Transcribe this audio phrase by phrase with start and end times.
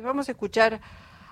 [0.00, 0.80] Vamos a escuchar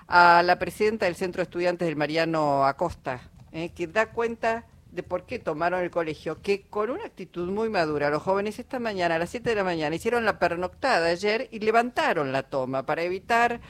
[0.07, 5.03] a la presidenta del Centro de Estudiantes del Mariano Acosta, eh, que da cuenta de
[5.03, 9.15] por qué tomaron el colegio, que con una actitud muy madura, los jóvenes esta mañana,
[9.15, 13.01] a las 7 de la mañana, hicieron la pernoctada ayer y levantaron la toma para
[13.03, 13.61] evitar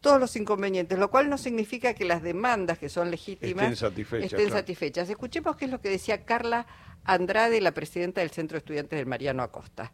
[0.00, 4.32] todos los inconvenientes, lo cual no significa que las demandas que son legítimas estén satisfechas.
[4.32, 5.08] estén satisfechas.
[5.08, 6.66] Escuchemos qué es lo que decía Carla
[7.04, 9.92] Andrade, la presidenta del Centro de Estudiantes del Mariano Acosta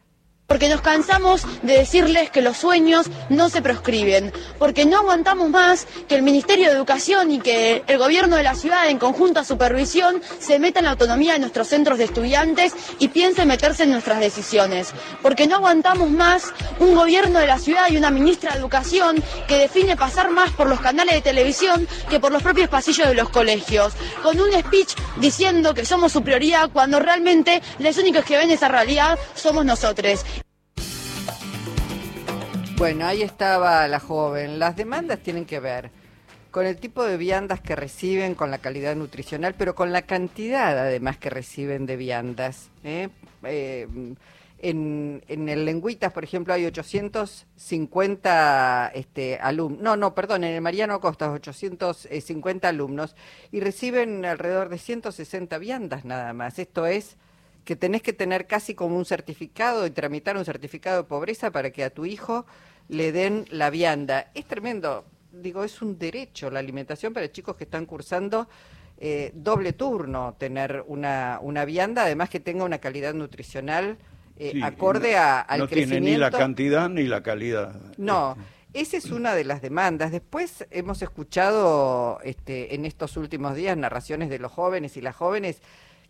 [0.50, 5.86] porque nos cansamos de decirles que los sueños no se proscriben, porque no aguantamos más
[6.08, 10.20] que el Ministerio de Educación y que el gobierno de la ciudad en conjunta supervisión
[10.40, 14.18] se meta en la autonomía de nuestros centros de estudiantes y piense meterse en nuestras
[14.18, 19.22] decisiones, porque no aguantamos más un gobierno de la ciudad y una ministra de Educación
[19.46, 23.14] que define pasar más por los canales de televisión que por los propios pasillos de
[23.14, 28.36] los colegios, con un speech diciendo que somos su prioridad cuando realmente los únicos que
[28.36, 30.24] ven esa realidad somos nosotros.
[32.80, 34.58] Bueno, ahí estaba la joven.
[34.58, 35.90] Las demandas tienen que ver
[36.50, 40.78] con el tipo de viandas que reciben, con la calidad nutricional, pero con la cantidad
[40.78, 42.70] además que reciben de viandas.
[42.82, 43.10] ¿eh?
[43.42, 43.86] Eh,
[44.60, 50.94] en, el Lengüitas, por ejemplo, hay 850 este, alumnos, no, no, perdón, en el Mariano
[50.94, 53.14] Acosta 850 alumnos
[53.52, 56.58] y reciben alrededor de 160 viandas nada más.
[56.58, 57.18] Esto es
[57.66, 61.70] que tenés que tener casi como un certificado y tramitar un certificado de pobreza para
[61.70, 62.46] que a tu hijo
[62.90, 64.30] le den la vianda.
[64.34, 68.48] Es tremendo, digo, es un derecho la alimentación para chicos que están cursando
[68.98, 73.96] eh, doble turno, tener una, una vianda, además que tenga una calidad nutricional
[74.36, 75.94] eh, acorde a, al no crecimiento.
[75.94, 77.80] No tiene ni la cantidad ni la calidad.
[77.96, 78.36] No.
[78.72, 80.12] Esa es una de las demandas.
[80.12, 85.60] Después hemos escuchado este, en estos últimos días narraciones de los jóvenes y las jóvenes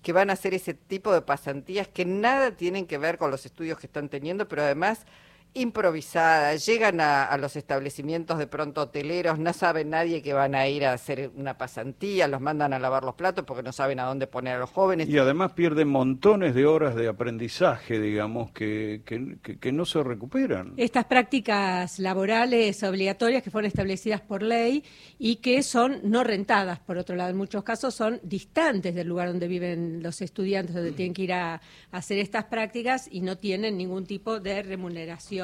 [0.02, 3.44] que van a hacer ese tipo de pasantías que nada tienen que ver con los
[3.46, 5.06] estudios que están teniendo, pero además
[5.54, 10.84] improvisadas, llegan a, los establecimientos de pronto hoteleros, no sabe nadie que van a ir
[10.84, 14.26] a hacer una pasantía, los mandan a lavar los platos porque no saben a dónde
[14.26, 15.08] poner a los jóvenes.
[15.08, 20.74] Y además pierden montones de horas de aprendizaje, digamos, que, que, no se recuperan.
[20.76, 24.84] Estas prácticas laborales obligatorias que fueron establecidas por ley
[25.18, 29.28] y que son no rentadas, por otro lado, en muchos casos son distantes del lugar
[29.28, 31.60] donde viven los estudiantes, donde tienen que ir a
[31.92, 35.39] hacer estas prácticas y no tienen ningún tipo de remuneración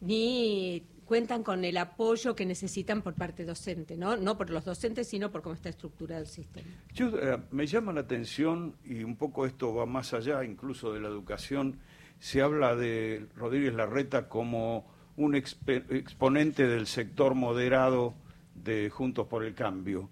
[0.00, 4.38] ni cuentan con el apoyo que necesitan por parte docente, ¿no?
[4.38, 6.66] Por los docentes, sino por cómo está estructurado el sistema.
[6.98, 11.08] Eh, me llama la atención, y un poco esto va más allá incluso de la
[11.08, 11.78] educación,
[12.18, 14.86] se habla de Rodríguez Larreta como
[15.16, 18.14] un exponente del sector moderado
[18.54, 20.08] de Juntos por el Cambio.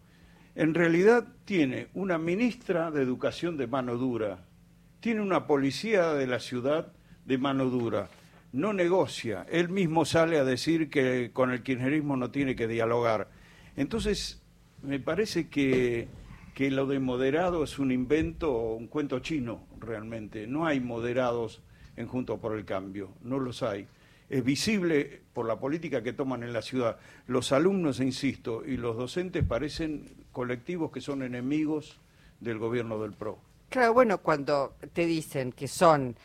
[0.55, 4.45] En realidad tiene una ministra de Educación de mano dura,
[5.01, 6.93] tiene una policía de la ciudad
[7.25, 8.11] de mano dura,
[8.53, 9.47] no negocia.
[9.51, 13.29] Él mismo sale a decir que con el kirchnerismo no tiene que dialogar.
[13.77, 14.43] Entonces,
[14.83, 16.09] me parece que,
[16.55, 20.47] que lo de moderado es un invento, un cuento chino realmente.
[20.47, 21.63] No hay moderados
[21.97, 23.87] en Juntos por el Cambio, no los hay.
[24.29, 26.99] Es visible por la política que toman en la ciudad.
[27.27, 31.99] Los alumnos, insisto, y los docentes parecen colectivos que son enemigos
[32.39, 33.39] del gobierno del PRO.
[33.69, 36.17] Claro, bueno, cuando te dicen que son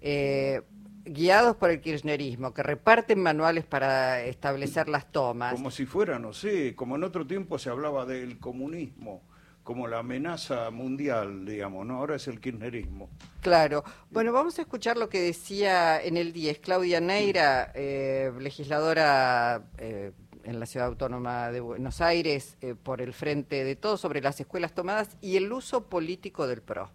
[0.00, 0.60] eh,
[1.04, 5.52] guiados por el kirchnerismo, que reparten manuales para establecer las tomas.
[5.52, 9.22] Como si fuera, no sé, como en otro tiempo se hablaba del comunismo
[9.64, 11.96] como la amenaza mundial, digamos, ¿no?
[11.96, 13.08] Ahora es el kirchnerismo.
[13.40, 13.82] Claro.
[14.10, 20.12] Bueno, vamos a escuchar lo que decía en el 10 Claudia Neira, eh, legisladora eh,
[20.44, 24.38] en la Ciudad Autónoma de Buenos Aires, eh, por el Frente de Todo, sobre las
[24.38, 26.90] escuelas tomadas y el uso político del PRO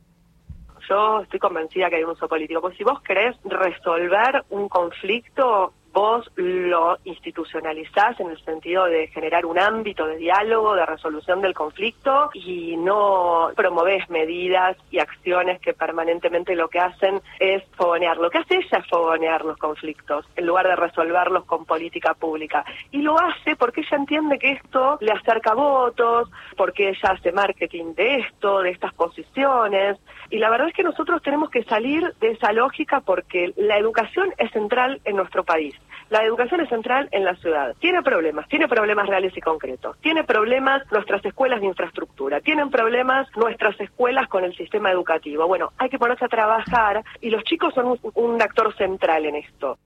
[0.89, 2.61] yo estoy convencida que hay un uso político.
[2.61, 9.45] Pues si vos querés resolver un conflicto, vos lo institucionalizás en el sentido de generar
[9.45, 15.73] un ámbito de diálogo, de resolución del conflicto y no promovés medidas y acciones que
[15.73, 18.17] permanentemente lo que hacen es fogonear.
[18.17, 22.63] Lo que hace ella es fogonear los conflictos en lugar de resolverlos con política pública.
[22.91, 27.93] Y lo hace porque ella entiende que esto le acerca votos, porque ella hace marketing
[27.95, 29.97] de esto, de estas posiciones.
[30.29, 34.33] Y la verdad es que nosotros tenemos que salir de esa lógica porque la educación
[34.37, 35.75] es central en nuestro país.
[36.09, 37.75] La educación es central en la ciudad.
[37.79, 39.95] Tiene problemas, tiene problemas reales y concretos.
[40.01, 42.41] Tiene problemas nuestras escuelas de infraestructura.
[42.41, 45.45] Tienen problemas nuestras escuelas con el sistema educativo.
[45.47, 49.77] Bueno, hay que ponerse a trabajar y los chicos son un, actor central en esto.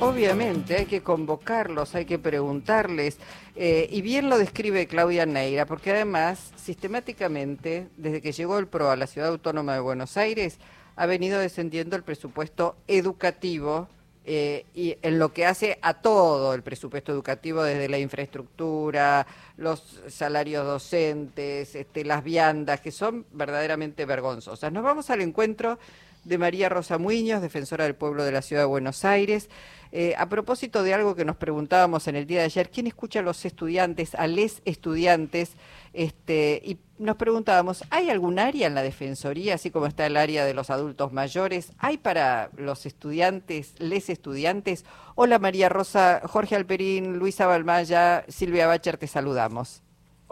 [0.00, 3.20] Obviamente, hay que convocarlos, hay que preguntarles.
[3.54, 8.90] Eh, y bien lo describe Claudia Neira, porque además, sistemáticamente, desde que llegó el PRO
[8.90, 10.58] a la Ciudad Autónoma de Buenos Aires,
[10.96, 13.88] ha venido descendiendo el presupuesto educativo
[14.24, 19.26] eh, y en lo que hace a todo el presupuesto educativo, desde la infraestructura,
[19.56, 24.72] los salarios docentes, este, las viandas, que son verdaderamente vergonzosas.
[24.72, 25.78] Nos vamos al encuentro
[26.24, 29.48] de María Rosa Muñoz, defensora del pueblo de la Ciudad de Buenos Aires.
[29.94, 33.18] Eh, a propósito de algo que nos preguntábamos en el día de ayer, ¿quién escucha
[33.18, 35.52] a los estudiantes, a les estudiantes?
[35.92, 40.46] Este, y nos preguntábamos, ¿hay algún área en la Defensoría, así como está el área
[40.46, 41.72] de los adultos mayores?
[41.78, 44.86] ¿Hay para los estudiantes, les estudiantes?
[45.14, 49.82] Hola María Rosa, Jorge Alperín, Luisa Balmaya, Silvia Bacher, te saludamos.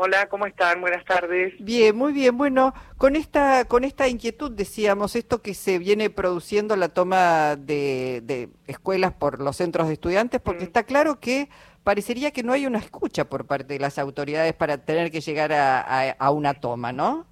[0.02, 0.80] Hola, ¿cómo están?
[0.80, 1.52] Buenas tardes.
[1.58, 2.38] Bien, muy bien.
[2.38, 8.48] Bueno, con esta con esta inquietud decíamos esto que se viene produciendo la toma de,
[8.66, 10.68] escuelas por los centros de estudiantes, porque mm.
[10.68, 11.50] está claro que
[11.84, 15.52] parecería que no hay una escucha por parte de las autoridades para tener que llegar
[15.52, 17.26] a, una toma, ¿no?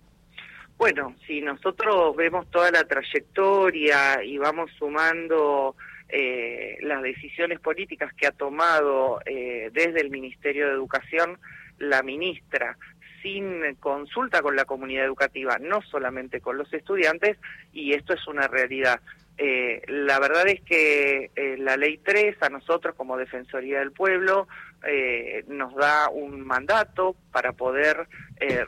[0.77, 5.75] Bueno, si nosotros vemos toda la trayectoria y vamos sumando
[6.11, 11.39] eh, las decisiones políticas que ha tomado eh, desde el Ministerio de Educación,
[11.79, 12.77] la ministra
[13.23, 17.37] sin consulta con la comunidad educativa, no solamente con los estudiantes,
[17.73, 19.01] y esto es una realidad.
[19.37, 24.49] Eh, la verdad es que eh, la ley 3 a nosotros como Defensoría del Pueblo
[24.87, 28.09] eh, nos da un mandato para poder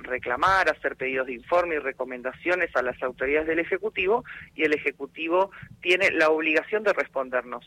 [0.03, 4.25] reclamar, hacer pedidos de informe y recomendaciones a las autoridades del Ejecutivo
[4.57, 7.65] y el Ejecutivo tiene la obligación de respondernos.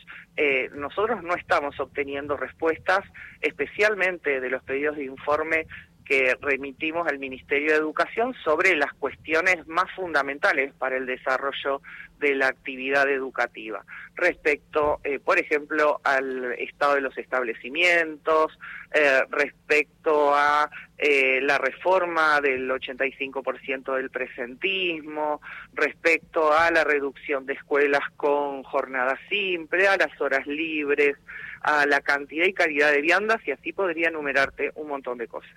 [0.73, 3.05] nosotros no estamos obteniendo respuestas,
[3.39, 5.65] especialmente de los pedidos de informe
[6.03, 11.81] que remitimos al Ministerio de Educación sobre las cuestiones más fundamentales para el desarrollo
[12.19, 13.83] de la actividad educativa,
[14.15, 18.57] respecto, eh, por ejemplo, al estado de los establecimientos,
[18.93, 25.41] eh, respecto a eh, la reforma del 85% del presentismo,
[25.73, 31.17] respecto a la reducción de escuelas con jornada simple, a las horas libres,
[31.61, 35.51] a la cantidad y calidad de viandas, y así podría enumerarte un montón de cosas.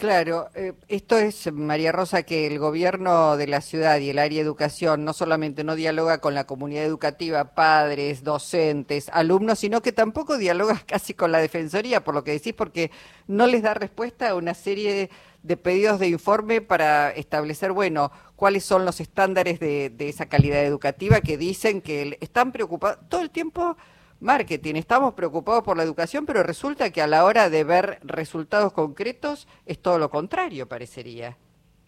[0.00, 4.38] Claro, eh, esto es, María Rosa, que el gobierno de la ciudad y el área
[4.38, 5.76] de educación no solamente no
[6.20, 12.02] con la comunidad educativa, padres, docentes, alumnos, sino que tampoco dialoga casi con la Defensoría,
[12.02, 12.90] por lo que decís, porque
[13.26, 15.10] no les da respuesta a una serie
[15.42, 20.64] de, pedidos de informe para establecer, bueno, cuáles son los estándares de, de esa calidad
[20.64, 23.76] educativa que dicen que están preocupados todo el tiempo
[24.20, 24.76] marketing.
[24.76, 29.48] Estamos preocupados por la educación, pero resulta que a la hora de ver resultados concretos
[29.66, 31.36] es todo lo contrario, parecería.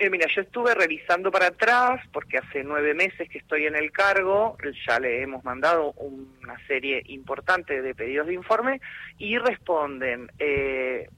[0.02, 3.92] Eh, mira, yo estuve revisando para atrás porque hace nueve meses que estoy en el
[3.92, 8.80] cargo, ya le hemos mandado una serie importante de pedidos de informe
[9.16, 11.08] y responden eh,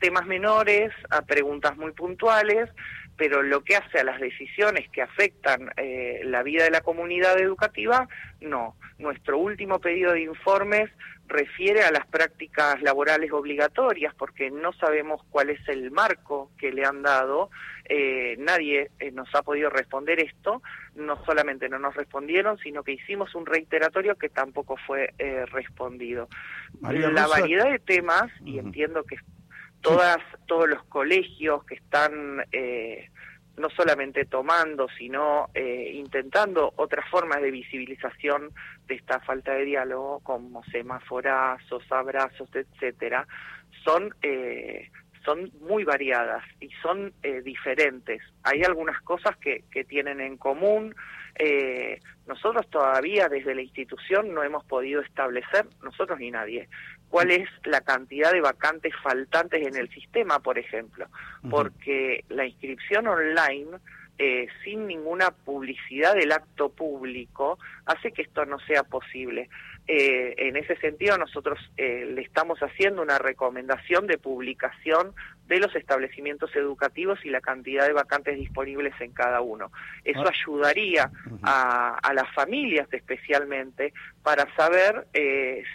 [0.00, 2.70] temas menores a preguntas muy puntuales,
[3.16, 7.38] pero lo que hace a las decisiones que afectan eh, la vida de la comunidad
[7.38, 8.08] educativa,
[8.40, 8.76] no.
[8.98, 10.90] Nuestro último pedido de informes
[11.26, 16.84] refiere a las prácticas laborales obligatorias, porque no sabemos cuál es el marco que le
[16.84, 17.50] han dado.
[17.88, 20.62] Eh, nadie eh, nos ha podido responder esto.
[20.94, 25.14] No solamente no nos respondieron, sino que hicimos un reiteratorio que tampoco fue
[25.46, 26.28] respondido.
[26.80, 29.16] la variedad de temas, y entiendo que
[29.82, 33.10] todas todos los colegios que están eh,
[33.56, 38.50] no solamente tomando sino eh, intentando otras formas de visibilización
[38.86, 43.26] de esta falta de diálogo como semáforazos abrazos etcétera
[43.84, 44.90] son eh,
[45.24, 47.12] son muy variadas y son
[47.44, 48.20] diferentes.
[48.42, 50.96] Hay algunas cosas que, que tienen en común.
[52.26, 56.68] nosotros todavía desde la institución no hemos podido establecer, nosotros ni nadie,
[57.12, 61.08] cuál es la cantidad de vacantes faltantes en el sistema, por ejemplo,
[61.50, 63.76] porque la inscripción online
[64.16, 69.50] eh, sin ninguna publicidad del acto público hace que esto no sea posible.
[69.86, 75.12] Eh, en ese sentido, nosotros eh, le estamos haciendo una recomendación de publicación
[75.52, 79.70] de los establecimientos educativos y la cantidad de vacantes disponibles en cada uno.
[80.04, 80.32] Eso ah.
[80.32, 81.10] ayudaría
[81.42, 83.92] a, a, las familias especialmente
[84.22, 85.06] para saber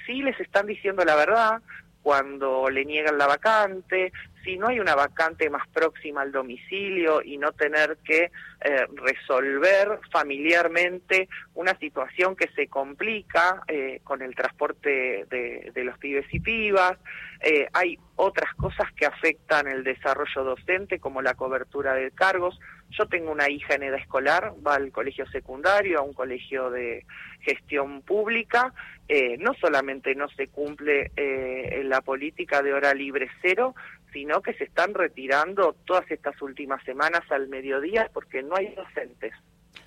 [0.05, 1.61] si les están diciendo la verdad,
[2.01, 4.13] cuando le niegan la vacante,
[4.47, 9.99] si no hay una vacante más próxima al domicilio y no tener que eh, resolver
[10.09, 16.97] familiarmente una situación que se complica eh, con el transporte de, los pibes y pibas.
[17.41, 22.57] Eh, hay otras cosas que afectan el desarrollo docente, como la cobertura de cargos.
[22.91, 27.05] Yo tengo una hija en edad escolar, va al colegio secundario, a un colegio de
[27.41, 28.73] gestión pública.
[29.39, 31.11] no solamente no se cumple
[31.83, 33.75] la política de hora libre cero,
[34.11, 39.33] sino que se están retirando todas estas últimas semanas al mediodía porque no hay docentes.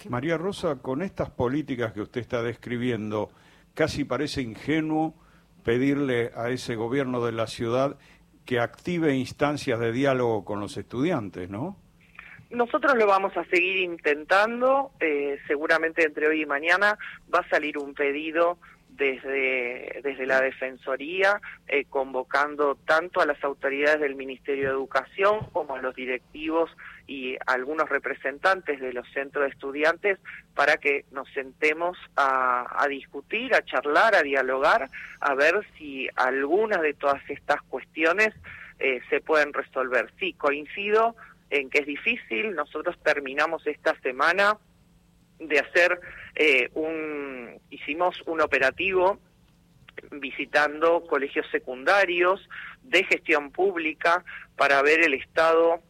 [0.08, 3.30] María Rosa, con estas políticas que usted está describiendo,
[3.74, 5.14] casi parece ingenuo
[5.64, 7.98] pedirle a ese gobierno de la ciudad
[8.46, 11.76] que active instancias de diálogo con los estudiantes, ¿no?
[12.50, 16.98] Nosotros lo vamos a seguir intentando, eh, seguramente entre hoy y mañana
[17.32, 18.58] va a salir un pedido
[18.96, 25.76] desde, desde la Defensoría, eh, convocando tanto a las autoridades del Ministerio de Educación como
[25.76, 26.70] a los directivos
[27.06, 30.18] y algunos representantes de los centros de estudiantes
[30.54, 36.94] para que nos sentemos a, discutir, a charlar, a dialogar, a ver si algunas de
[36.94, 38.34] todas estas cuestiones
[38.78, 40.12] eh, se pueden resolver.
[40.18, 41.16] Sí, coincido
[41.50, 42.54] en que es difícil.
[42.54, 44.56] Nosotros terminamos esta semana
[45.38, 46.00] de hacer
[46.34, 49.18] eh, un, hicimos un operativo
[50.12, 52.48] visitando colegios secundarios
[52.82, 54.24] de gestión pública
[54.56, 55.80] para ver el estado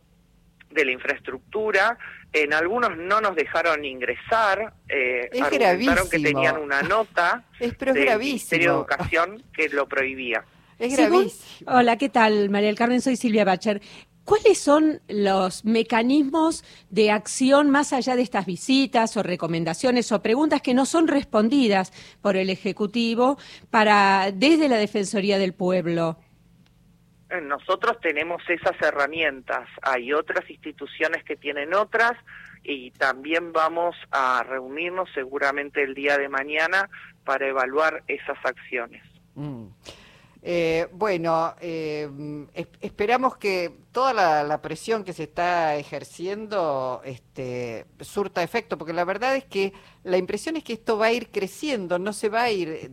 [0.71, 1.99] de la infraestructura.
[2.33, 8.73] En algunos no nos dejaron ingresar, eh, argumentaron que tenían una nota es, del Ministerio
[8.73, 10.45] de Educación que lo prohibía.
[10.79, 11.71] Es gravísimo.
[11.71, 12.49] Hola, ¿qué tal?
[12.49, 13.83] María del Carmen, soy Silvia Bacher.
[14.25, 20.63] ¿Cuáles son los mecanismos de acción más allá de estas visitas o recomendaciones o preguntas
[20.63, 23.39] que no son respondidas por el Ejecutivo
[23.71, 26.17] para desde la Defensoría del Pueblo?
[27.31, 32.13] Eh, nosotros tenemos esas herramientas, hay otras instituciones que tienen otras
[32.63, 36.91] y también vamos a reunirnos seguramente el día de mañana
[37.25, 39.03] para evaluar esas acciones.
[39.35, 39.67] Mm.
[40.43, 42.09] Eh, bueno, eh,
[42.81, 49.35] esperamos que toda la, presión que se está ejerciendo este, surta efecto, porque la verdad
[49.35, 49.73] es que
[50.05, 52.91] la impresión es que esto va a ir creciendo, no se va a ir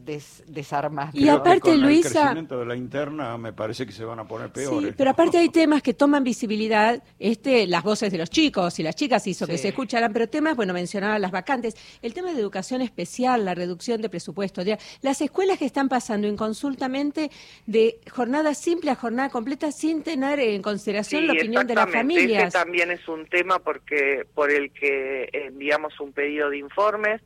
[0.48, 1.18] desarmando.
[1.18, 2.08] Y aparte, Luisa...
[2.08, 4.90] El crecimiento de la interna me parece que se van a poner peores.
[4.90, 8.84] Sí, pero aparte hay temas que toman visibilidad, este, las voces de los chicos y
[8.84, 12.40] las chicas hizo que se escucharan, pero temas, bueno, mencionaba las vacantes, el tema de
[12.40, 14.64] educación especial, la reducción de presupuesto,
[15.02, 17.30] las escuelas que están pasando inconsultamente
[17.66, 22.48] de jornada simple a jornada completa sin tener en consideración la opinión de las familias.
[22.48, 27.22] Ese también es un tema porque por el que enviamos un pedido de informes.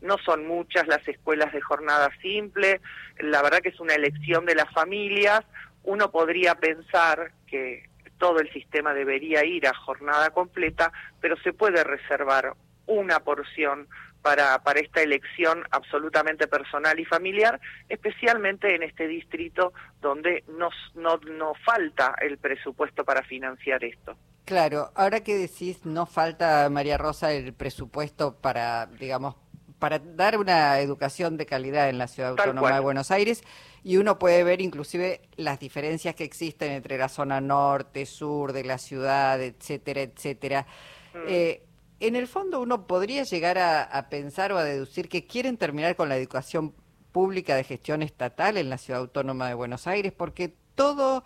[0.00, 2.80] No son muchas las escuelas de jornada simple.
[3.18, 5.44] La verdad que es una elección de las familias.
[5.84, 7.88] Uno podría pensar que
[8.18, 12.54] todo el sistema debería ir a jornada completa, pero se puede reservar
[12.86, 13.88] una porción
[14.22, 21.18] para, para esta elección absolutamente personal y familiar, especialmente en este distrito donde nos, no,
[21.18, 24.16] no falta el presupuesto para financiar esto.
[24.44, 29.36] Claro, ahora que decís, no falta, María Rosa, el presupuesto para, digamos,
[29.78, 33.42] para dar una educación de calidad en la ciudad autónoma de Buenos Aires
[33.82, 38.62] y uno puede ver inclusive las diferencias que existen entre la zona norte, sur de
[38.62, 40.66] la ciudad, etcétera, etcétera.
[41.14, 41.18] Mm.
[41.26, 41.62] Eh,
[42.02, 46.08] en el fondo uno podría llegar a, pensar o a deducir que quieren terminar con
[46.08, 46.74] la educación
[47.12, 51.22] pública de gestión estatal en la ciudad autónoma de Buenos Aires, porque todo,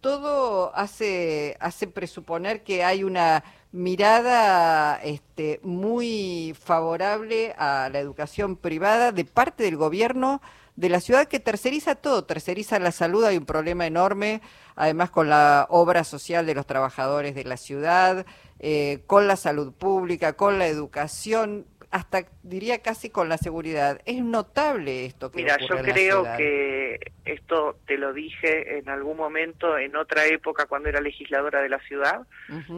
[0.00, 3.42] todo hace, hace presuponer que hay una
[3.72, 10.42] mirada este, muy favorable a la educación privada de parte del gobierno
[10.78, 14.42] de la ciudad que terceriza todo, terceriza la salud, hay un problema enorme,
[14.76, 18.26] además con la obra social de los trabajadores de la ciudad,
[18.60, 24.00] eh, con la salud pública, con la educación, hasta diría casi con la seguridad.
[24.04, 29.78] Es notable esto que Mira, yo creo que esto te lo dije en algún momento,
[29.78, 32.26] en otra época cuando era legisladora de la ciudad,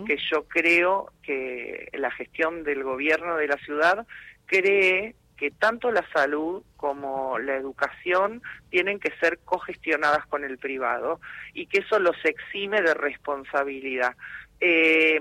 [0.07, 4.07] que yo creo que la gestión del gobierno de la ciudad
[4.47, 11.19] cree que tanto la salud como la educación tienen que ser cogestionadas con el privado
[11.55, 14.17] y que eso los exime de responsabilidad.
[14.61, 15.21] Eh,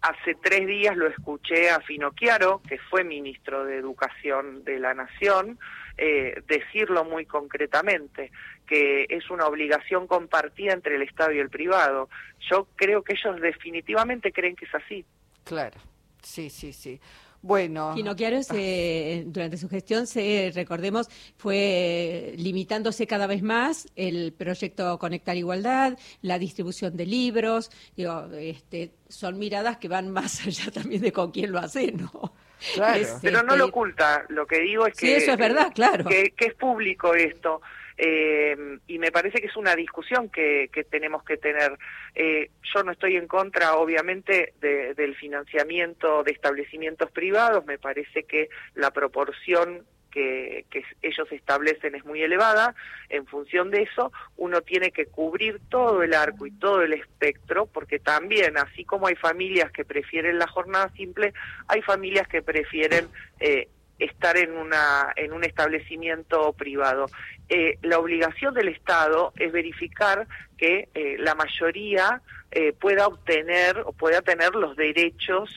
[0.00, 5.58] hace tres días lo escuché a Finocchiaro, que fue ministro de Educación de la Nación,
[5.96, 8.30] eh, decirlo muy concretamente,
[8.66, 12.08] que es una obligación compartida entre el Estado y el privado.
[12.50, 15.04] Yo creo que ellos definitivamente creen que es así.
[15.44, 15.78] Claro,
[16.22, 17.00] sí, sí, sí.
[17.40, 17.94] Bueno.
[17.94, 25.36] Finocchiaro se, durante su gestión, se, recordemos, fue limitándose cada vez más el proyecto Conectar
[25.36, 31.12] Igualdad, la distribución de libros, digo, este, son miradas que van más allá también de
[31.12, 32.32] con quién lo hace, ¿no?
[32.74, 33.06] Claro.
[33.22, 35.06] Pero no lo este, oculta, lo que digo es que...
[35.06, 36.06] Sí, eso es verdad, claro.
[36.06, 37.60] que es público esto.
[38.00, 41.76] Eh, y me parece que es una discusión que, tenemos que tener.
[42.14, 48.48] Eh, yo no estoy en contra, obviamente, del financiamiento de establecimientos privados, me parece que
[48.74, 52.74] la proporción que, que, ellos establecen es muy elevada.
[53.08, 57.66] En función de eso, uno tiene que cubrir todo el arco y todo el espectro,
[57.66, 61.34] porque también, así como hay familias que prefieren la jornada simple,
[61.66, 63.08] hay familias que prefieren
[63.40, 67.06] eh, estar en una en un establecimiento privado.
[67.48, 70.26] Eh, la obligación del Estado es verificar
[70.56, 75.50] que eh, la mayoría eh, pueda obtener o pueda tener los derechos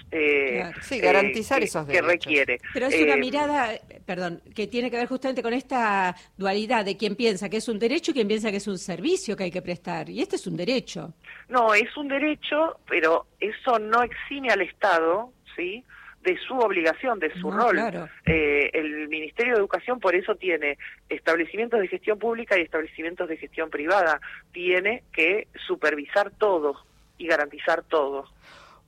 [0.82, 2.08] sí, garantizar que, esos derechos.
[2.08, 2.58] que requiere.
[2.74, 3.72] Pero es una mirada,
[4.06, 7.80] perdón, que tiene que ver justamente con esta dualidad de quien piensa que es un
[7.80, 10.10] derecho y quien piensa que es un servicio que hay que prestar.
[10.10, 11.14] Y este es un derecho.
[11.50, 15.84] No, es un derecho, pero eso no exime al Estado, ¿sí?
[16.24, 17.78] De su obligación, de su rol.
[18.26, 20.78] Eh, el Ministerio de Educación por eso tiene
[21.10, 24.20] establecimientos de gestión pública y establecimientos de gestión privada.
[24.52, 26.76] Tiene que supervisar todo
[27.18, 28.26] y garantizar todo.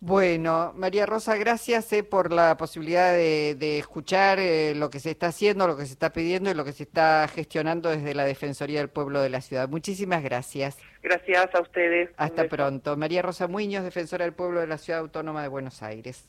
[0.05, 5.27] Bueno, María Rosa, gracias eh, por la posibilidad de, escuchar eh, lo que se está
[5.27, 8.79] haciendo, lo que se está pidiendo y lo que se está gestionando desde la Defensoría
[8.79, 9.69] del Pueblo de la Ciudad.
[9.69, 10.77] Muchísimas gracias.
[11.01, 12.09] Gracias a ustedes.
[12.17, 12.97] Hasta pronto.
[12.97, 16.27] María Rosa Muñoz, defensora del Pueblo de la Ciudad Autónoma de Buenos Aires.